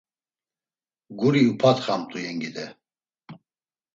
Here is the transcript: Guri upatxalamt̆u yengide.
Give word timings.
Guri 1.19 1.41
upatxalamt̆u 1.51 2.17
yengide. 2.25 2.65